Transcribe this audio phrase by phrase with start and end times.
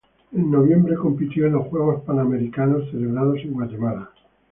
[0.31, 4.09] En noviembre compitió en los Juegos Pan Americanos celebrados en Guatemala.